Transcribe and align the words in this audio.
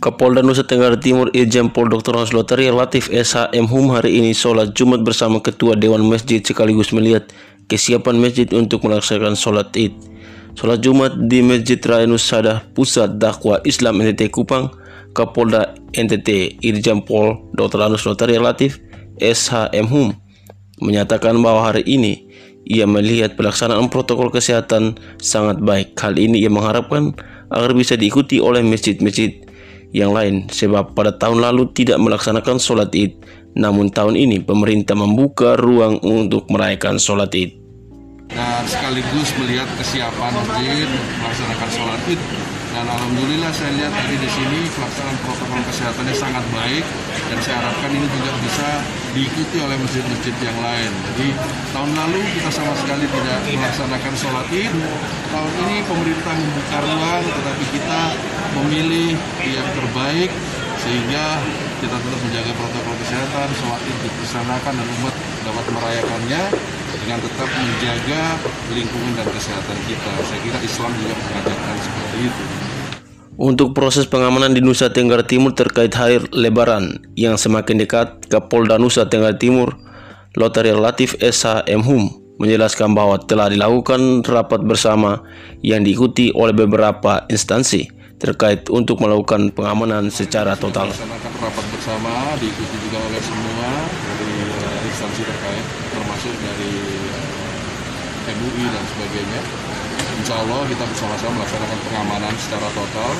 Kapolda 0.00 0.40
Nusa 0.40 0.64
Tenggara 0.64 0.96
Timur 0.96 1.28
Irjen 1.36 1.68
Pol 1.68 1.92
Dr. 1.92 2.16
Hans 2.16 2.32
Lotari 2.32 2.72
Latif 2.72 3.12
SHM 3.12 3.68
Hum 3.68 3.92
hari 3.92 4.16
ini 4.16 4.32
sholat 4.32 4.72
Jumat 4.72 5.04
bersama 5.04 5.44
Ketua 5.44 5.76
Dewan 5.76 6.00
Masjid 6.08 6.40
sekaligus 6.40 6.88
melihat 6.88 7.28
kesiapan 7.68 8.16
masjid 8.16 8.48
untuk 8.56 8.80
melaksanakan 8.88 9.36
sholat 9.36 9.68
id. 9.76 9.92
Sholat 10.56 10.80
Jumat 10.80 11.12
di 11.28 11.44
Masjid 11.44 11.76
Raya 11.84 12.08
Nusadah 12.08 12.64
Pusat 12.72 13.20
Dakwah 13.20 13.60
Islam 13.68 14.00
NTT 14.00 14.32
Kupang, 14.32 14.72
Kapolda 15.12 15.76
NTT 15.92 16.64
Irjen 16.64 17.04
Pol 17.04 17.36
Dr. 17.52 17.84
Hans 17.84 18.00
Lotari 18.08 18.40
Latif 18.40 18.80
SHM 19.20 19.84
Hum 19.84 20.16
menyatakan 20.80 21.36
bahwa 21.44 21.68
hari 21.68 21.84
ini 21.84 22.24
ia 22.64 22.88
melihat 22.88 23.36
pelaksanaan 23.36 23.92
protokol 23.92 24.32
kesehatan 24.32 24.96
sangat 25.20 25.60
baik. 25.60 25.92
Hal 26.00 26.16
ini 26.16 26.40
ia 26.40 26.48
mengharapkan 26.48 27.12
agar 27.52 27.76
bisa 27.76 28.00
diikuti 28.00 28.40
oleh 28.40 28.64
masjid-masjid 28.64 29.49
yang 29.90 30.14
lain 30.14 30.46
sebab 30.50 30.94
pada 30.94 31.14
tahun 31.14 31.42
lalu 31.42 31.70
tidak 31.74 31.98
melaksanakan 31.98 32.58
sholat 32.62 32.90
id. 32.94 33.18
Namun 33.58 33.90
tahun 33.90 34.14
ini 34.14 34.38
pemerintah 34.46 34.94
membuka 34.94 35.58
ruang 35.58 35.98
untuk 36.06 36.46
merayakan 36.50 37.02
sholat 37.02 37.34
id. 37.34 37.58
Dan 38.30 38.62
sekaligus 38.70 39.34
melihat 39.42 39.66
kesiapan 39.74 40.32
masjid 40.46 40.86
melaksanakan 41.18 41.68
sholat 41.74 42.00
id 42.06 42.22
dan 42.70 42.86
alhamdulillah 42.86 43.50
saya 43.50 43.74
lihat 43.74 43.90
tadi 43.90 44.14
di 44.14 44.30
sini 44.30 44.70
pelaksanaan 44.78 45.18
protokol 45.26 45.58
kesehatannya 45.66 46.14
sangat 46.14 46.44
baik 46.54 46.84
dan 47.26 47.38
saya 47.42 47.56
harapkan 47.62 47.90
ini 47.90 48.06
juga 48.06 48.30
bisa 48.46 48.68
diikuti 49.10 49.56
oleh 49.58 49.74
masjid-masjid 49.82 50.34
yang 50.38 50.58
lain. 50.62 50.90
Jadi 51.10 51.28
tahun 51.74 51.90
lalu 51.98 52.20
kita 52.38 52.50
sama 52.54 52.74
sekali 52.78 53.10
tidak 53.10 53.38
melaksanakan 53.50 54.14
sholat 54.14 54.46
id. 54.54 54.74
Tahun 55.34 55.52
ini 55.66 55.76
pemerintah 55.82 56.34
membuka 56.38 56.78
ruang, 56.82 57.22
tetapi 57.26 57.64
kita 57.74 58.00
memilih 58.54 59.10
yang 59.42 59.68
terbaik 59.74 60.30
sehingga 60.80 61.42
kita 61.82 61.96
tetap 61.98 62.20
menjaga 62.22 62.52
protokol 62.54 62.94
kesehatan, 63.02 63.48
sholat 63.58 63.82
id 63.82 63.98
dilaksanakan 64.30 64.72
dan 64.78 64.88
umat 65.02 65.14
dapat 65.42 65.64
merayakannya 65.74 66.42
dengan 66.98 67.18
tetap 67.22 67.48
menjaga 67.48 68.22
lingkungan 68.74 69.12
dan 69.14 69.28
kesehatan 69.30 69.78
kita. 69.86 70.12
Saya 70.26 70.40
kira 70.42 70.58
Islam 70.62 70.90
juga 70.98 71.14
mengajarkan 71.14 71.76
seperti 71.78 72.18
itu. 72.26 72.44
Untuk 73.40 73.72
proses 73.72 74.04
pengamanan 74.04 74.52
di 74.52 74.60
Nusa 74.60 74.92
Tenggara 74.92 75.24
Timur 75.24 75.56
terkait 75.56 75.96
hari 75.96 76.20
Lebaran 76.28 77.00
yang 77.16 77.40
semakin 77.40 77.80
dekat, 77.80 78.28
Kapolda 78.28 78.76
Nusa 78.76 79.08
Tenggara 79.08 79.32
Timur, 79.32 79.80
Lotari 80.36 80.76
Latif 80.76 81.16
SH 81.16 81.64
M. 81.64 81.80
Hum, 81.80 82.12
menjelaskan 82.36 82.92
bahwa 82.92 83.16
telah 83.16 83.48
dilakukan 83.48 84.28
rapat 84.28 84.60
bersama 84.60 85.24
yang 85.64 85.80
diikuti 85.88 86.28
oleh 86.36 86.52
beberapa 86.52 87.24
instansi 87.32 87.88
terkait 88.20 88.68
untuk 88.68 89.00
melakukan 89.00 89.48
pengamanan 89.56 90.12
secara 90.12 90.52
total. 90.52 90.92
Melaksanakan 90.92 91.32
rapat 91.40 91.64
bersama 91.72 92.12
diikuti 92.36 92.76
juga 92.84 93.00
oleh 93.08 93.22
semua 93.24 93.68
dari 93.88 94.32
uh, 94.44 94.80
instansi 94.84 95.20
terkait 95.24 95.64
termasuk 95.96 96.19
MUI 98.38 98.64
dan 98.70 98.84
sebagainya. 98.94 99.40
Insya 100.20 100.34
Allah 100.38 100.60
kita 100.70 100.84
bersama-sama 100.86 101.32
melaksanakan 101.40 101.78
pengamanan 101.90 102.34
secara 102.38 102.68
total. 102.72 103.12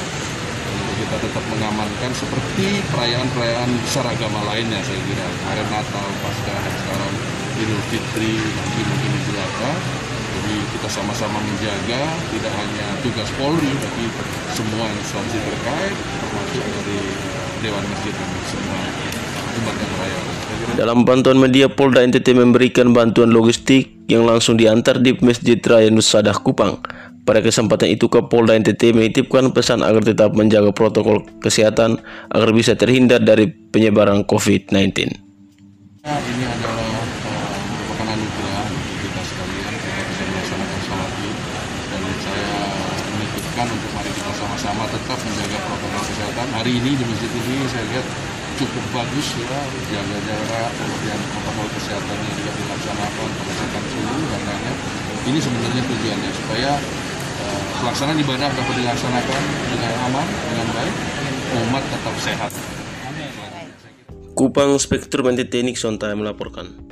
Untuk 0.70 0.94
kita 1.03 1.16
tetap 1.19 1.44
mengamankan 1.50 2.12
seperti 2.14 2.84
perayaan-perayaan 2.94 3.70
besar 3.83 4.05
agama 4.06 4.41
lainnya 4.55 4.78
saya 4.86 5.00
kira. 5.03 5.27
Kemarin 5.42 5.69
Natal, 5.72 6.06
Paskah, 6.22 6.58
dan 6.62 6.75
sekarang 6.86 7.14
Idul 7.61 7.83
Fitri, 7.91 8.34
mungkin 8.38 8.84
mungkin 8.86 9.11
Idul 9.19 9.38
Adha 9.38 9.72
jadi 10.31 10.56
kita 10.72 10.88
sama-sama 10.88 11.38
menjaga 11.42 12.03
tidak 12.31 12.53
hanya 12.55 12.86
tugas 13.03 13.28
Polri, 13.34 13.70
tapi 13.83 14.05
semua 14.55 14.86
instansi 14.94 15.38
terkait, 15.42 15.94
termasuk 15.94 16.64
dari 16.64 17.00
Dewan 17.61 17.84
Masjid 17.91 18.14
dan 18.14 18.31
semua. 18.48 19.19
Dalam 20.78 21.05
bantuan 21.05 21.37
media, 21.37 21.69
Polda 21.69 22.00
NTT 22.00 22.33
memberikan 22.33 22.97
bantuan 22.97 23.34
logistik 23.34 23.93
yang 24.09 24.25
langsung 24.25 24.56
diantar 24.56 25.03
di 25.03 25.12
Masjid 25.21 25.61
Raya 25.61 25.93
Nusadah 25.93 26.41
Kupang. 26.41 26.81
Pada 27.28 27.44
kesempatan 27.44 27.93
itu, 27.93 28.09
Kapolda 28.09 28.56
NTT 28.56 28.97
menitipkan 28.97 29.53
pesan 29.53 29.84
agar 29.84 30.00
tetap 30.00 30.33
menjaga 30.33 30.72
protokol 30.72 31.22
kesehatan 31.44 32.00
agar 32.33 32.50
bisa 32.56 32.72
terhindar 32.75 33.21
dari 33.21 33.47
penyebaran 33.50 34.25
COVID-19. 34.25 34.72
Ya, 36.00 36.16
ini 36.16 36.44
adalah 36.49 36.91
mengingatkan 43.60 43.77
untuk 43.77 43.93
mari 43.93 44.10
kita 44.16 44.33
sama-sama 44.41 44.84
tetap 44.89 45.19
menjaga 45.21 45.59
protokol 45.69 46.03
kesehatan. 46.09 46.47
Hari 46.56 46.72
ini 46.81 46.91
di 46.97 47.05
masjid 47.05 47.28
ini 47.28 47.55
saya 47.69 47.84
lihat 47.93 48.06
cukup 48.60 48.84
bagus 48.93 49.26
ya, 49.41 49.60
jaga 49.88 50.19
jarak, 50.21 50.71
kemudian 50.76 51.19
protokol 51.32 51.66
kesehatannya 51.72 52.31
juga 52.37 52.53
dilaksanakan, 52.60 53.28
pengecekan 53.41 53.84
suhu 53.88 54.16
dan 54.28 54.41
lainnya. 54.44 54.75
Ini 55.25 55.38
sebenarnya 55.41 55.82
tujuannya 55.88 56.31
supaya 56.37 56.71
uh, 57.41 57.62
pelaksanaan 57.81 58.19
ibadah 58.21 58.48
dapat 58.53 58.75
dilaksanakan 58.84 59.43
dengan 59.72 59.93
aman, 60.12 60.26
dengan 60.28 60.69
baik, 60.76 60.94
umat 61.69 61.84
tetap 61.88 62.15
sehat. 62.21 62.53
Kupang 64.37 64.77
Spektrum 64.77 65.32
Teknik 65.41 65.81
Sontai 65.81 66.12
melaporkan. 66.12 66.90